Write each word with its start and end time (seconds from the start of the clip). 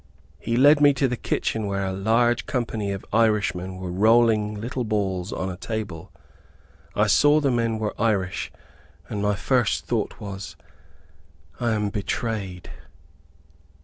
He 0.39 0.57
led 0.57 0.81
me 0.81 0.95
to 0.95 1.07
the 1.07 1.15
kitchen, 1.15 1.67
where 1.67 1.85
a 1.85 1.93
large 1.93 2.47
company 2.47 2.91
of 2.91 3.05
Irish 3.13 3.53
men 3.53 3.75
were 3.77 3.91
rolling 3.91 4.55
little 4.55 4.83
balls 4.83 5.31
on 5.31 5.47
a 5.51 5.55
table. 5.55 6.11
I 6.95 7.05
saw 7.05 7.39
the 7.39 7.51
men 7.51 7.77
were 7.77 7.93
Irish 8.01 8.51
and 9.09 9.21
my 9.21 9.35
first 9.35 9.85
thought 9.85 10.19
was, 10.19 10.55
"I 11.59 11.73
am 11.73 11.89
betrayed." 11.91 12.71